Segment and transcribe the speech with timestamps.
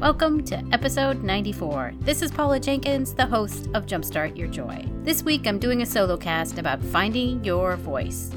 [0.00, 1.92] Welcome to episode 94.
[2.00, 4.82] This is Paula Jenkins, the host of Jumpstart Your Joy.
[5.02, 8.30] This week I'm doing a solo cast about finding your voice.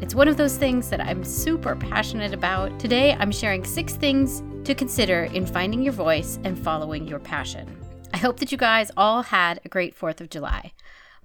[0.00, 2.80] It's one of those things that I'm super passionate about.
[2.80, 7.78] Today I'm sharing six things to consider in finding your voice and following your passion.
[8.14, 10.72] I hope that you guys all had a great 4th of July.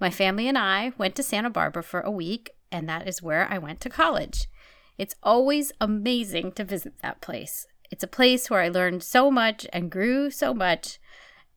[0.01, 3.47] My family and I went to Santa Barbara for a week, and that is where
[3.49, 4.49] I went to college.
[4.97, 7.67] It's always amazing to visit that place.
[7.91, 10.97] It's a place where I learned so much and grew so much.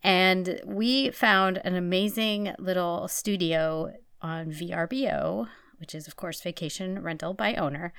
[0.02, 5.46] And we found an amazing little studio on VRBO,
[5.78, 7.92] which is, of course, vacation rental by owner.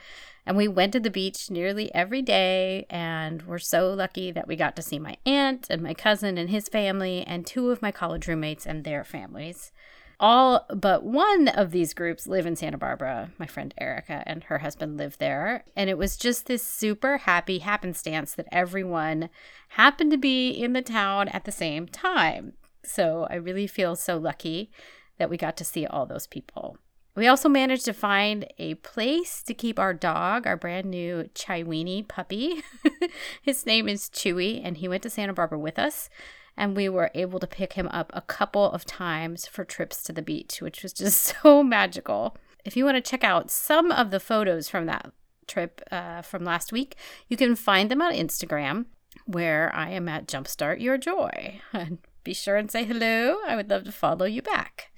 [0.45, 2.86] And we went to the beach nearly every day.
[2.89, 6.49] And we're so lucky that we got to see my aunt and my cousin and
[6.49, 9.72] his family, and two of my college roommates and their families.
[10.19, 13.31] All but one of these groups live in Santa Barbara.
[13.38, 15.63] My friend Erica and her husband live there.
[15.75, 19.30] And it was just this super happy happenstance that everyone
[19.69, 22.53] happened to be in the town at the same time.
[22.83, 24.71] So I really feel so lucky
[25.17, 26.77] that we got to see all those people.
[27.16, 32.05] We also managed to find a place to keep our dog, our brand new Chiweenie
[32.08, 32.61] puppy.
[33.41, 36.09] His name is Chewy, and he went to Santa Barbara with us
[36.58, 40.14] and we were able to pick him up a couple of times for trips to
[40.14, 42.36] the beach, which was just so magical.
[42.64, 45.11] If you want to check out some of the photos from that
[45.48, 46.95] trip uh, from last week,
[47.28, 48.86] you can find them on Instagram,
[49.26, 51.61] where I am at Jumpstart Your Joy.
[51.73, 53.38] And be sure and say hello.
[53.48, 54.92] I would love to follow you back.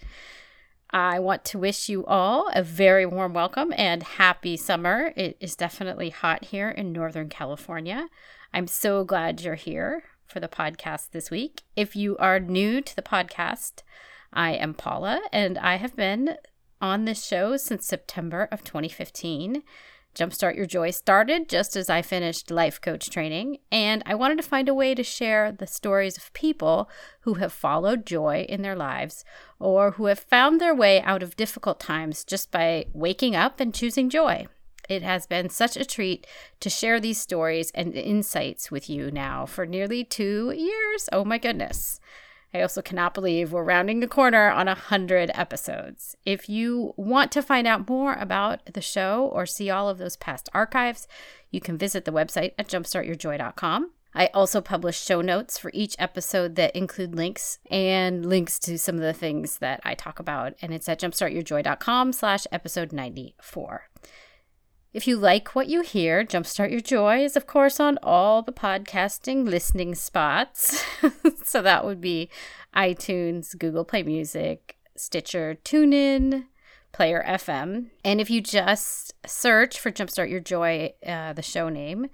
[0.91, 5.11] I want to wish you all a very warm welcome and happy summer.
[5.17, 8.07] It is definitely hot here in Northern California.
[8.53, 11.63] I'm so glad you're here for the podcast this week.
[11.75, 13.83] If you are new to the podcast,
[14.33, 16.35] I am Paula, and I have been
[16.81, 19.63] on this show since September of 2015.
[20.13, 24.43] Jumpstart Your Joy started just as I finished life coach training, and I wanted to
[24.43, 26.89] find a way to share the stories of people
[27.21, 29.23] who have followed joy in their lives
[29.59, 33.75] or who have found their way out of difficult times just by waking up and
[33.75, 34.47] choosing joy.
[34.87, 36.25] It has been such a treat
[36.59, 41.09] to share these stories and insights with you now for nearly two years.
[41.11, 41.99] Oh my goodness.
[42.53, 46.15] I also cannot believe we're rounding the corner on a 100 episodes.
[46.25, 50.15] If you want to find out more about the show or see all of those
[50.15, 51.07] past archives,
[51.51, 53.91] you can visit the website at jumpstartyourjoy.com.
[54.15, 58.95] I also publish show notes for each episode that include links and links to some
[58.95, 63.89] of the things that I talk about, and it's at jumpstartyourjoy.com slash episode 94.
[64.97, 68.51] If you like what you hear, Jumpstart Your Joy is, of course, on all the
[68.51, 70.83] podcasting listening spots.
[71.43, 72.31] so that would be
[72.75, 76.45] iTunes, Google Play Music, Stitcher, TuneIn,
[76.93, 77.91] Player FM.
[78.03, 82.07] And if you just search for Jumpstart Your Joy, uh, the show name,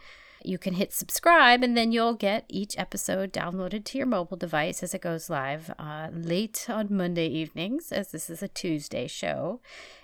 [0.46, 4.84] you can hit subscribe and then you'll get each episode downloaded to your mobile device
[4.84, 9.62] as it goes live uh, late on Monday evenings, as this is a Tuesday show.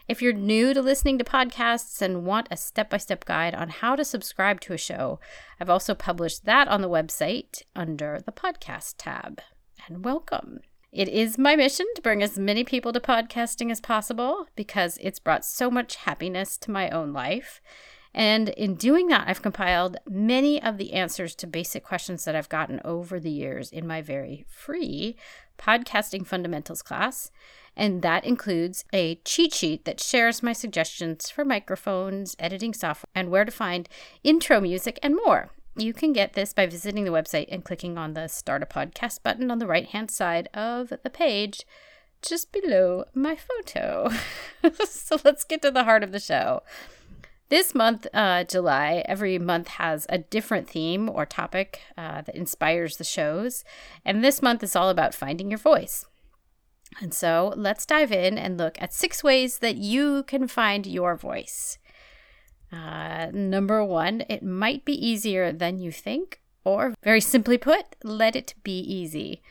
[0.07, 3.69] If you're new to listening to podcasts and want a step by step guide on
[3.69, 5.19] how to subscribe to a show,
[5.59, 9.41] I've also published that on the website under the podcast tab.
[9.88, 10.61] And welcome.
[10.91, 15.19] It is my mission to bring as many people to podcasting as possible because it's
[15.19, 17.61] brought so much happiness to my own life.
[18.13, 22.49] And in doing that, I've compiled many of the answers to basic questions that I've
[22.49, 25.15] gotten over the years in my very free
[25.57, 27.31] podcasting fundamentals class.
[27.75, 33.29] And that includes a cheat sheet that shares my suggestions for microphones, editing software, and
[33.29, 33.87] where to find
[34.23, 35.51] intro music and more.
[35.75, 39.23] You can get this by visiting the website and clicking on the Start a Podcast
[39.23, 41.63] button on the right hand side of the page
[42.21, 44.09] just below my photo.
[44.85, 46.63] so let's get to the heart of the show.
[47.50, 52.98] This month, uh, July, every month has a different theme or topic uh, that inspires
[52.98, 53.63] the shows.
[54.06, 56.06] And this month is all about finding your voice.
[57.01, 61.16] And so let's dive in and look at six ways that you can find your
[61.16, 61.80] voice.
[62.72, 68.36] Uh, number one, it might be easier than you think, or very simply put, let
[68.36, 69.42] it be easy.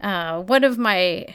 [0.00, 1.26] Uh, one of my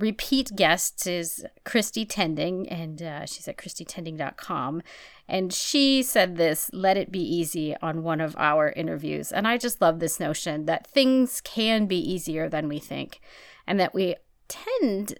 [0.00, 4.82] repeat guest is Christy Tending, and uh, she's at christytending.com.
[5.28, 9.30] And she said this, let it be easy, on one of our interviews.
[9.30, 13.20] And I just love this notion that things can be easier than we think,
[13.66, 14.16] and that we
[14.48, 15.18] tend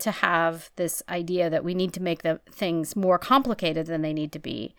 [0.00, 4.12] to have this idea that we need to make the things more complicated than they
[4.12, 4.74] need to be.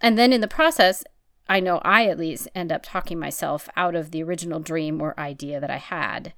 [0.00, 1.04] And then in the process,
[1.48, 5.18] I know I at least end up talking myself out of the original dream or
[5.18, 6.32] idea that I had.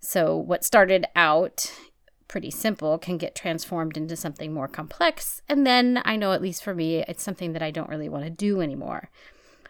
[0.00, 1.72] So, what started out
[2.30, 5.42] pretty simple can get transformed into something more complex.
[5.48, 8.22] And then I know, at least for me, it's something that I don't really want
[8.22, 9.10] to do anymore.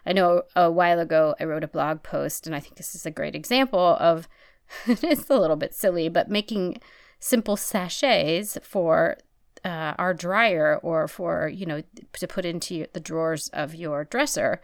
[0.05, 3.05] I know a while ago I wrote a blog post, and I think this is
[3.05, 4.27] a great example of
[4.87, 6.79] it's a little bit silly, but making
[7.19, 9.17] simple sachets for
[9.65, 11.81] uh, our dryer or for, you know,
[12.13, 14.61] to put into the drawers of your dresser.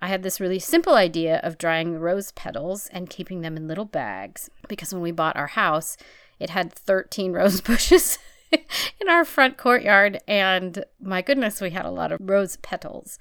[0.00, 3.84] I had this really simple idea of drying rose petals and keeping them in little
[3.84, 5.96] bags because when we bought our house,
[6.38, 8.18] it had 13 rose bushes
[8.52, 10.20] in our front courtyard.
[10.28, 13.18] And my goodness, we had a lot of rose petals.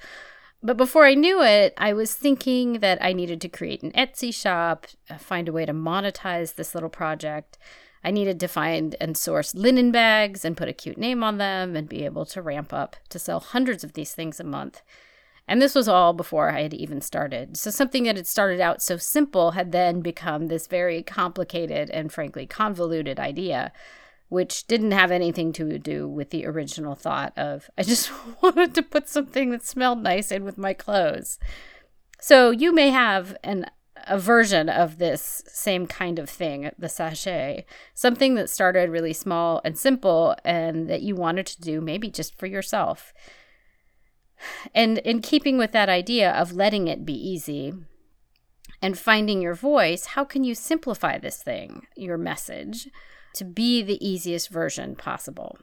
[0.64, 4.34] But before I knew it, I was thinking that I needed to create an Etsy
[4.34, 7.58] shop, uh, find a way to monetize this little project.
[8.04, 11.76] I needed to find and source linen bags and put a cute name on them
[11.76, 14.82] and be able to ramp up to sell hundreds of these things a month.
[15.48, 17.56] And this was all before I had even started.
[17.56, 22.12] So something that had started out so simple had then become this very complicated and
[22.12, 23.72] frankly convoluted idea,
[24.28, 28.12] which didn't have anything to do with the original thought of I just
[28.42, 31.40] wanted to put something that smelled nice in with my clothes.
[32.20, 33.68] So you may have an
[34.06, 39.60] a version of this same kind of thing, the sachet, something that started really small
[39.66, 43.14] and simple and that you wanted to do maybe just for yourself.
[44.74, 47.74] And in keeping with that idea of letting it be easy
[48.82, 52.90] and finding your voice, how can you simplify this thing, your message,
[53.36, 55.58] to be the easiest version possible?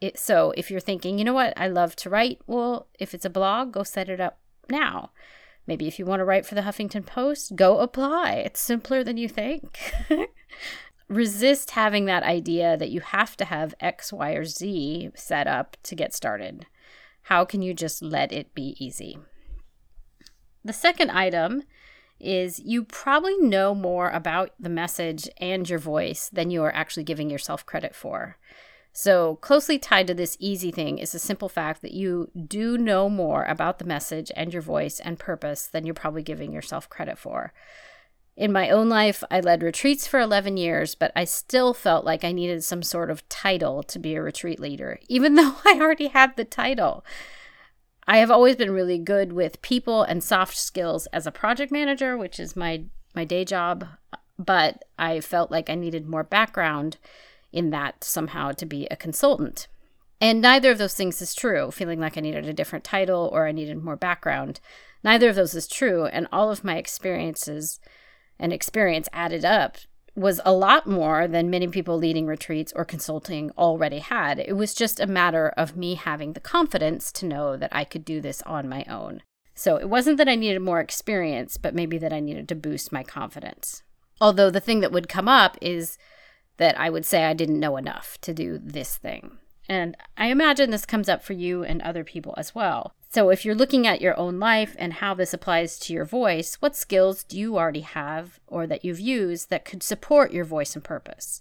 [0.00, 3.24] It, so if you're thinking, you know what, I love to write, well, if it's
[3.24, 4.38] a blog, go set it up
[4.70, 5.10] now.
[5.66, 8.34] Maybe if you want to write for the Huffington Post, go apply.
[8.44, 9.92] It's simpler than you think.
[11.08, 15.76] Resist having that idea that you have to have X, Y, or Z set up
[15.82, 16.66] to get started.
[17.28, 19.18] How can you just let it be easy?
[20.64, 21.62] The second item
[22.18, 27.04] is you probably know more about the message and your voice than you are actually
[27.04, 28.38] giving yourself credit for.
[28.94, 33.10] So, closely tied to this easy thing is the simple fact that you do know
[33.10, 37.18] more about the message and your voice and purpose than you're probably giving yourself credit
[37.18, 37.52] for.
[38.38, 42.22] In my own life, I led retreats for 11 years, but I still felt like
[42.22, 46.06] I needed some sort of title to be a retreat leader, even though I already
[46.06, 47.04] had the title.
[48.06, 52.16] I have always been really good with people and soft skills as a project manager,
[52.16, 53.86] which is my my day job,
[54.38, 56.96] but I felt like I needed more background
[57.52, 59.66] in that somehow to be a consultant.
[60.20, 63.48] And neither of those things is true, feeling like I needed a different title or
[63.48, 64.60] I needed more background.
[65.02, 67.80] Neither of those is true, and all of my experiences
[68.38, 69.78] and experience added up
[70.14, 74.38] was a lot more than many people leading retreats or consulting already had.
[74.38, 78.04] It was just a matter of me having the confidence to know that I could
[78.04, 79.22] do this on my own.
[79.54, 82.92] So it wasn't that I needed more experience, but maybe that I needed to boost
[82.92, 83.82] my confidence.
[84.20, 85.98] Although the thing that would come up is
[86.56, 89.38] that I would say I didn't know enough to do this thing.
[89.68, 92.94] And I imagine this comes up for you and other people as well.
[93.10, 96.56] So, if you're looking at your own life and how this applies to your voice,
[96.56, 100.74] what skills do you already have or that you've used that could support your voice
[100.74, 101.40] and purpose?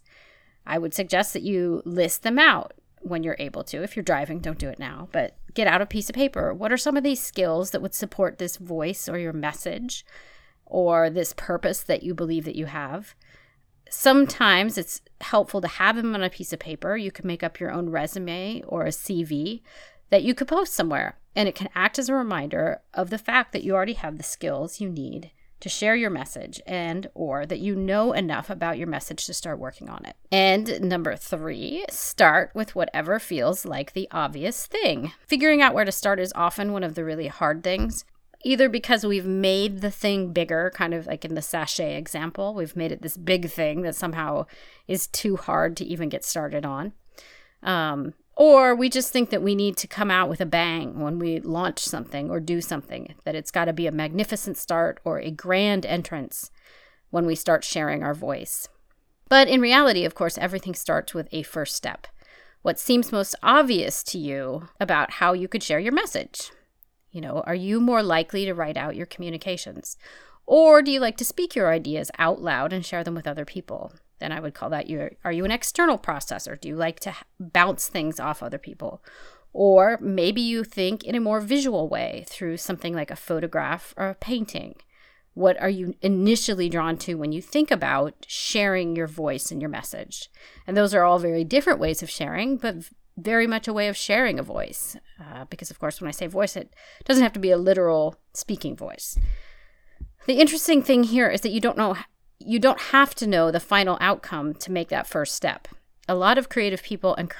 [0.66, 3.84] I would suggest that you list them out when you're able to.
[3.84, 6.54] If you're driving, don't do it now, but get out a piece of paper.
[6.54, 10.06] What are some of these skills that would support this voice or your message
[10.66, 13.14] or this purpose that you believe that you have?
[13.90, 16.96] Sometimes it's helpful to have them on a piece of paper.
[16.96, 19.62] You can make up your own resume or a CV
[20.10, 21.18] that you could post somewhere.
[21.36, 24.24] And it can act as a reminder of the fact that you already have the
[24.24, 28.88] skills you need to share your message and or that you know enough about your
[28.88, 30.16] message to start working on it.
[30.32, 35.14] And number 3, start with whatever feels like the obvious thing.
[35.26, 38.06] Figuring out where to start is often one of the really hard things.
[38.44, 42.76] Either because we've made the thing bigger, kind of like in the sachet example, we've
[42.76, 44.46] made it this big thing that somehow
[44.88, 46.94] is too hard to even get started on.
[47.64, 51.18] Um, or we just think that we need to come out with a bang when
[51.18, 55.20] we launch something or do something, that it's got to be a magnificent start or
[55.20, 56.52] a grand entrance
[57.10, 58.70] when we start sharing our voice.
[59.28, 62.06] But in reality, of course, everything starts with a first step.
[62.62, 66.52] What seems most obvious to you about how you could share your message?
[67.12, 69.98] You know, are you more likely to write out your communications?
[70.46, 73.46] Or do you like to speak your ideas out loud and share them with other
[73.46, 73.94] people?
[74.20, 76.60] Then I would call that you are you an external processor?
[76.60, 79.04] Do you like to bounce things off other people?
[79.54, 84.10] Or maybe you think in a more visual way through something like a photograph or
[84.10, 84.76] a painting.
[85.34, 89.70] What are you initially drawn to when you think about sharing your voice and your
[89.70, 90.30] message?
[90.66, 92.76] And those are all very different ways of sharing, but
[93.18, 94.96] very much a way of sharing a voice.
[95.20, 96.74] Uh, because, of course, when I say voice, it
[97.06, 99.18] doesn't have to be a literal speaking voice.
[100.26, 101.98] The interesting thing here is that you don't know
[102.40, 105.68] you don't have to know the final outcome to make that first step.
[106.08, 107.32] A lot of creative people and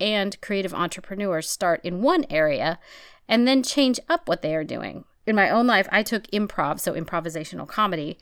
[0.00, 2.80] and creative entrepreneurs start in one area
[3.28, 5.04] and then change up what they are doing.
[5.26, 8.18] In my own life, I took improv, so improvisational comedy,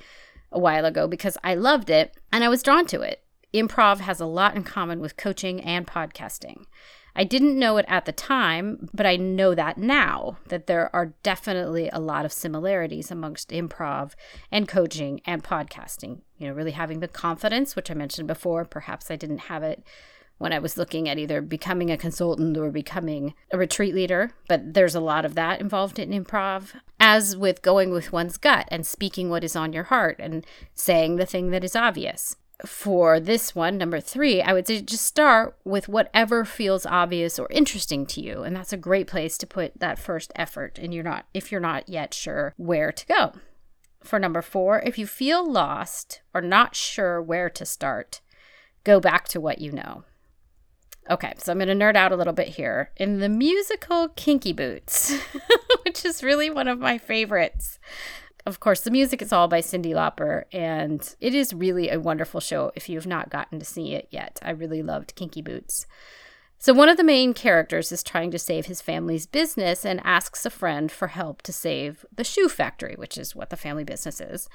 [0.53, 3.23] a while ago because I loved it and I was drawn to it.
[3.55, 6.67] Improv has a lot in common with coaching and podcasting.
[7.15, 11.15] I didn't know it at the time, but I know that now, that there are
[11.23, 14.13] definitely a lot of similarities amongst improv
[14.51, 16.21] and coaching and podcasting.
[16.39, 19.83] You know, really having the confidence, which I mentioned before, perhaps I didn't have it
[20.39, 24.73] when I was looking at either becoming a consultant or becoming a retreat leader, but
[24.73, 26.73] there's a lot of that involved in improv.
[26.99, 31.17] As with going with one's gut and speaking what is on your heart and saying
[31.17, 32.37] the thing that is obvious
[32.67, 37.49] for this one, number three, I would say just start with whatever feels obvious or
[37.51, 38.43] interesting to you.
[38.43, 41.61] And that's a great place to put that first effort and you're not if you're
[41.61, 43.33] not yet sure where to go.
[44.03, 48.21] For number four, if you feel lost or not sure where to start,
[48.85, 50.05] go back to what you know.
[51.11, 52.93] Okay, so I'm going to nerd out a little bit here.
[52.97, 55.13] In the musical Kinky Boots,
[55.85, 57.79] which is really one of my favorites,
[58.47, 62.41] of course, the music is all by Cyndi Lauper, and it is really a wonderful
[62.41, 64.39] show if you have not gotten to see it yet.
[64.43, 65.87] I really loved Kinky Boots.
[66.59, 70.45] So, one of the main characters is trying to save his family's business and asks
[70.45, 74.21] a friend for help to save the shoe factory, which is what the family business
[74.21, 74.49] is.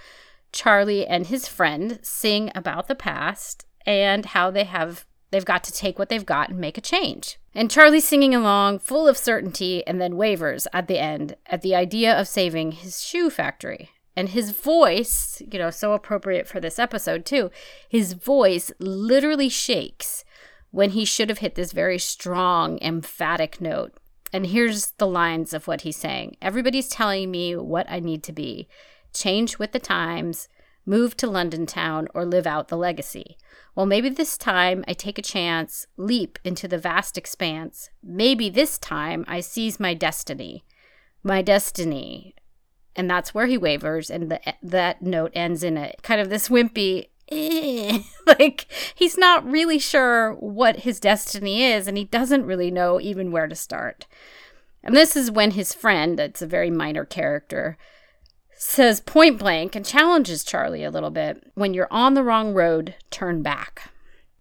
[0.51, 5.71] Charlie and his friend sing about the past and how they have They've got to
[5.71, 7.37] take what they've got and make a change.
[7.53, 11.75] And Charlie's singing along, full of certainty, and then wavers at the end at the
[11.75, 13.91] idea of saving his shoe factory.
[14.15, 17.51] And his voice, you know, so appropriate for this episode too,
[17.89, 20.23] his voice literally shakes
[20.71, 23.93] when he should have hit this very strong, emphatic note.
[24.33, 28.33] And here's the lines of what he's saying Everybody's telling me what I need to
[28.33, 28.67] be
[29.13, 30.49] change with the times,
[30.85, 33.37] move to London town, or live out the legacy.
[33.75, 37.89] Well, maybe this time I take a chance, leap into the vast expanse.
[38.03, 40.63] Maybe this time I seize my destiny.
[41.23, 42.35] My destiny.
[42.95, 46.47] And that's where he wavers, and the, that note ends in a kind of this
[46.47, 47.99] wimpy, eh.
[48.27, 53.31] like he's not really sure what his destiny is, and he doesn't really know even
[53.31, 54.05] where to start.
[54.83, 57.77] And this is when his friend, that's a very minor character,
[58.65, 62.95] says point blank and challenges Charlie a little bit when you're on the wrong road,
[63.11, 63.91] turn back.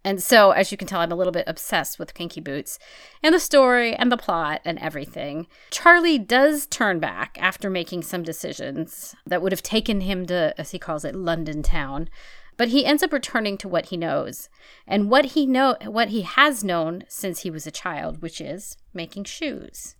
[0.03, 2.77] And so, as you can tell, I'm a little bit obsessed with Kinky Boots
[3.23, 5.47] and the story and the plot and everything.
[5.71, 10.71] Charlie does turn back after making some decisions that would have taken him to, as
[10.71, 12.09] he calls it, London town.
[12.57, 14.49] But he ends up returning to what he knows
[14.87, 18.77] and what he know what he has known since he was a child, which is
[18.93, 19.95] making shoes.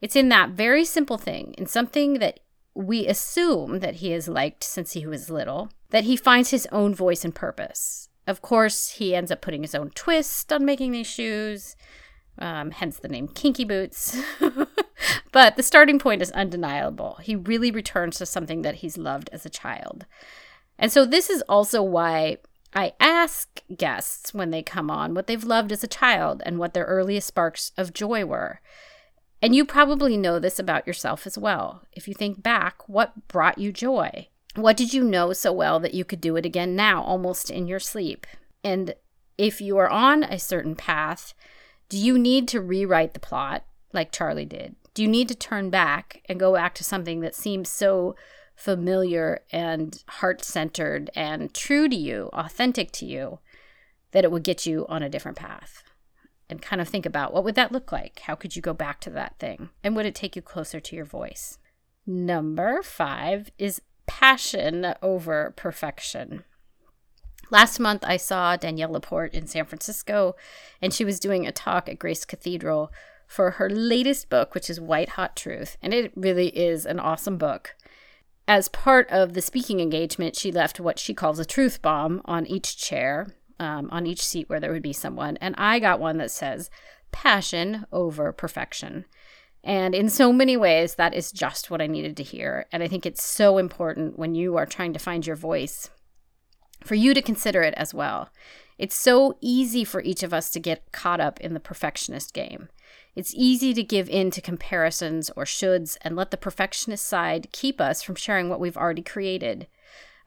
[0.00, 2.40] It's in that very simple thing, in something that
[2.74, 6.94] we assume that he has liked since he was little, that he finds his own
[6.94, 8.08] voice and purpose.
[8.26, 11.76] Of course, he ends up putting his own twist on making these shoes,
[12.38, 14.20] um, hence the name Kinky Boots.
[15.32, 17.18] but the starting point is undeniable.
[17.22, 20.06] He really returns to something that he's loved as a child.
[20.78, 22.36] And so, this is also why
[22.74, 26.74] I ask guests when they come on what they've loved as a child and what
[26.74, 28.60] their earliest sparks of joy were.
[29.40, 31.82] And you probably know this about yourself as well.
[31.92, 34.28] If you think back, what brought you joy?
[34.56, 37.68] What did you know so well that you could do it again now, almost in
[37.68, 38.26] your sleep?
[38.64, 38.94] And
[39.36, 41.34] if you are on a certain path,
[41.88, 44.74] do you need to rewrite the plot like Charlie did?
[44.94, 48.16] Do you need to turn back and go back to something that seems so
[48.56, 53.38] familiar and heart centered and true to you, authentic to you,
[54.10, 55.84] that it would get you on a different path?
[56.50, 58.20] And kind of think about what would that look like?
[58.20, 59.70] How could you go back to that thing?
[59.82, 61.58] And would it take you closer to your voice?
[62.06, 66.44] Number five is passion over perfection.
[67.50, 70.36] Last month, I saw Danielle Laporte in San Francisco,
[70.82, 72.92] and she was doing a talk at Grace Cathedral
[73.26, 75.76] for her latest book, which is White Hot Truth.
[75.82, 77.74] And it really is an awesome book.
[78.46, 82.46] As part of the speaking engagement, she left what she calls a truth bomb on
[82.46, 85.36] each chair um, on each seat where there would be someone.
[85.38, 86.70] And I got one that says
[87.12, 89.04] passion over perfection.
[89.64, 92.66] And in so many ways, that is just what I needed to hear.
[92.72, 95.90] And I think it's so important when you are trying to find your voice
[96.84, 98.30] for you to consider it as well.
[98.78, 102.68] It's so easy for each of us to get caught up in the perfectionist game.
[103.16, 107.80] It's easy to give in to comparisons or shoulds and let the perfectionist side keep
[107.80, 109.66] us from sharing what we've already created.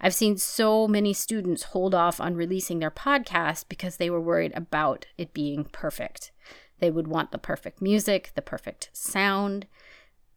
[0.01, 4.51] I've seen so many students hold off on releasing their podcast because they were worried
[4.55, 6.31] about it being perfect.
[6.79, 9.67] They would want the perfect music, the perfect sound,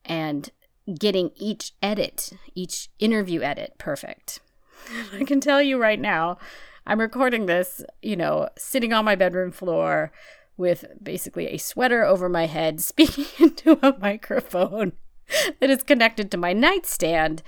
[0.05, 0.51] and
[0.99, 4.41] getting each edit, each interview edit perfect.
[5.15, 6.37] I can tell you right now,
[6.87, 10.13] I'm recording this, you know, sitting on my bedroom floor
[10.59, 14.93] with basically a sweater over my head, speaking into a microphone
[15.59, 17.43] that is connected to my nightstand.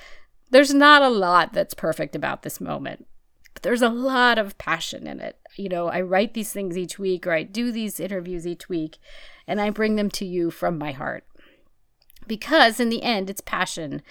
[0.50, 3.06] There's not a lot that's perfect about this moment,
[3.52, 5.38] but there's a lot of passion in it.
[5.56, 8.98] You know, I write these things each week or I do these interviews each week,
[9.46, 11.24] and I bring them to you from my heart.
[12.26, 14.02] Because in the end, it's passion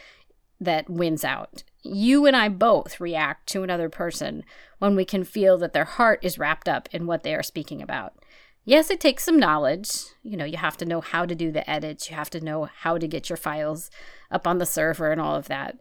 [0.60, 4.44] that wins out you and I both react to another person
[4.80, 7.82] when we can feel that their heart is wrapped up in what they are speaking
[7.82, 8.14] about.
[8.64, 10.06] Yes, it takes some knowledge.
[10.24, 12.68] You know, you have to know how to do the edits, you have to know
[12.80, 13.92] how to get your files
[14.32, 15.80] up on the server and all of that.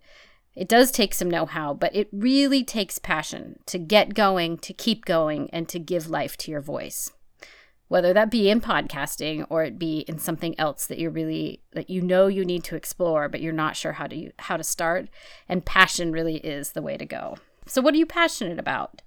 [0.54, 4.72] It does take some know how, but it really takes passion to get going, to
[4.72, 7.10] keep going, and to give life to your voice.
[7.88, 11.90] Whether that be in podcasting or it be in something else that you really that
[11.90, 15.10] you know you need to explore but you're not sure how to how to start
[15.48, 17.36] and passion really is the way to go.
[17.66, 19.02] So what are you passionate about?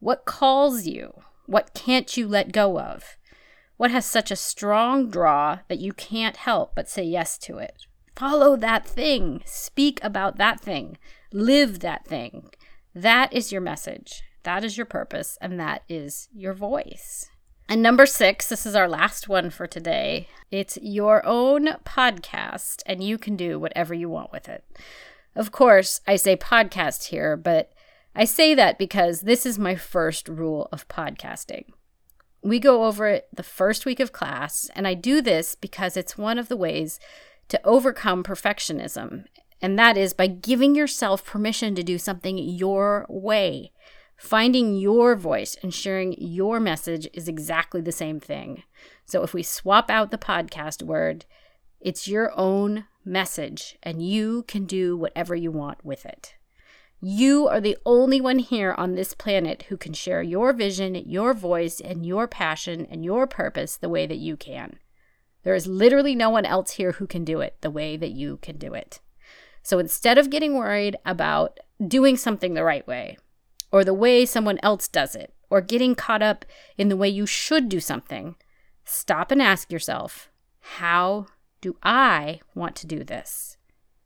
[0.00, 1.22] What calls you?
[1.46, 3.16] What can't you let go of?
[3.78, 7.86] What has such a strong draw that you can't help but say yes to it
[8.16, 10.96] follow that thing speak about that thing
[11.32, 12.50] live that thing
[12.94, 17.30] that is your message that is your purpose and that is your voice
[17.70, 20.26] and number six, this is our last one for today.
[20.50, 24.64] It's your own podcast, and you can do whatever you want with it.
[25.36, 27.70] Of course, I say podcast here, but
[28.12, 31.66] I say that because this is my first rule of podcasting.
[32.42, 36.18] We go over it the first week of class, and I do this because it's
[36.18, 36.98] one of the ways
[37.50, 39.24] to overcome perfectionism,
[39.60, 43.72] and that is by giving yourself permission to do something your way.
[44.16, 48.64] Finding your voice and sharing your message is exactly the same thing.
[49.06, 51.24] So if we swap out the podcast word,
[51.80, 56.34] it's your own message and you can do whatever you want with it.
[57.00, 61.32] You are the only one here on this planet who can share your vision, your
[61.32, 64.78] voice, and your passion and your purpose the way that you can.
[65.42, 68.38] There is literally no one else here who can do it the way that you
[68.42, 69.00] can do it.
[69.62, 73.18] So instead of getting worried about doing something the right way,
[73.72, 76.44] or the way someone else does it, or getting caught up
[76.76, 78.36] in the way you should do something,
[78.84, 81.26] stop and ask yourself, how
[81.60, 83.56] do I want to do this?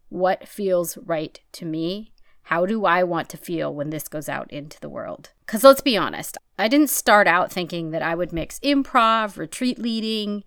[0.09, 2.13] What feels right to me?
[2.49, 5.31] How do I want to feel when this goes out into the world?
[5.47, 9.79] Because let's be honest, I didn't start out thinking that I would mix improv, retreat
[9.79, 10.45] leading,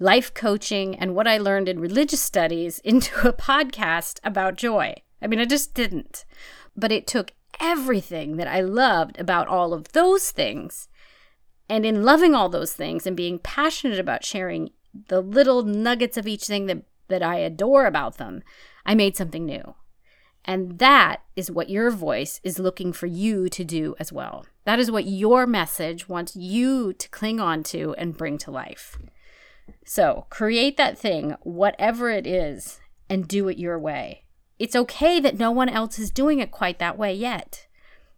[0.00, 4.94] life coaching, and what I learned in religious studies into a podcast about joy.
[5.22, 6.24] I mean, I just didn't.
[6.74, 10.88] But it took everything that I loved about all of those things.
[11.68, 14.70] And in loving all those things and being passionate about sharing
[15.08, 18.42] the little nuggets of each thing that, that I adore about them,
[18.84, 19.74] I made something new.
[20.44, 24.46] And that is what your voice is looking for you to do as well.
[24.64, 28.96] That is what your message wants you to cling on to and bring to life.
[29.84, 34.24] So create that thing, whatever it is, and do it your way.
[34.58, 37.66] It's okay that no one else is doing it quite that way yet.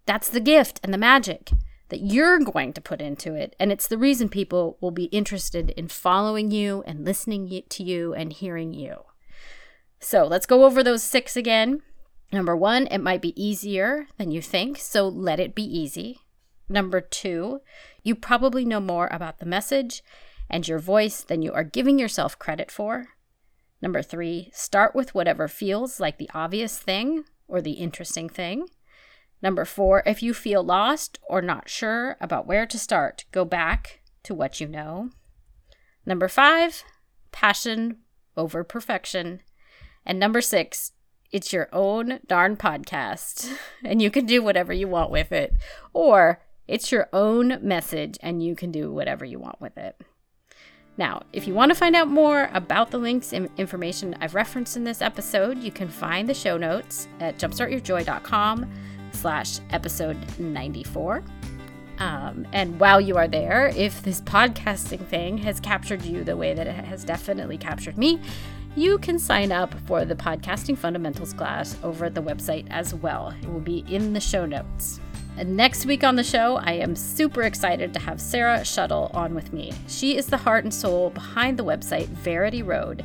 [0.06, 1.50] That's the gift and the magic
[1.88, 3.54] that you're going to put into it.
[3.60, 8.14] And it's the reason people will be interested in following you and listening to you
[8.14, 9.04] and hearing you.
[10.00, 11.82] So let's go over those six again.
[12.32, 16.20] Number one, it might be easier than you think, so let it be easy.
[16.68, 17.60] Number two,
[18.02, 20.02] you probably know more about the message
[20.52, 23.06] and your voice than you are giving yourself credit for.
[23.80, 28.68] Number three, start with whatever feels like the obvious thing or the interesting thing.
[29.42, 34.02] Number four, if you feel lost or not sure about where to start, go back
[34.22, 35.10] to what you know.
[36.06, 36.84] Number five,
[37.32, 37.98] passion
[38.36, 39.40] over perfection.
[40.06, 40.92] And number six,
[41.32, 43.50] it's your own darn podcast,
[43.84, 45.54] and you can do whatever you want with it.
[45.92, 50.00] Or it's your own message, and you can do whatever you want with it.
[50.98, 54.76] Now, if you want to find out more about the links and information I've referenced
[54.76, 58.70] in this episode, you can find the show notes at jumpstartyourjoy.com
[59.12, 61.22] slash episode 94.
[61.98, 66.52] Um, and while you are there, if this podcasting thing has captured you the way
[66.52, 68.20] that it has definitely captured me,
[68.74, 73.34] you can sign up for the Podcasting Fundamentals class over at the website as well.
[73.42, 74.98] It will be in the show notes.
[75.36, 79.52] Next week on the show, I am super excited to have Sarah Shuttle on with
[79.52, 79.72] me.
[79.88, 83.04] She is the heart and soul behind the website Verity Road,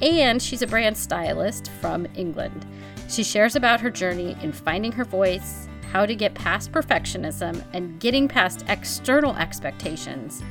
[0.00, 2.66] and she's a brand stylist from England.
[3.08, 7.98] She shares about her journey in finding her voice, how to get past perfectionism, and
[7.98, 10.42] getting past external expectations.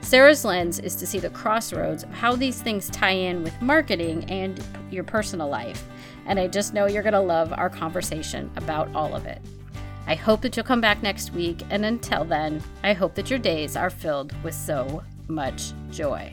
[0.00, 4.24] Sarah's lens is to see the crossroads of how these things tie in with marketing
[4.30, 5.86] and your personal life.
[6.26, 9.42] And I just know you're going to love our conversation about all of it.
[10.08, 11.62] I hope that you'll come back next week.
[11.68, 16.32] And until then, I hope that your days are filled with so much joy.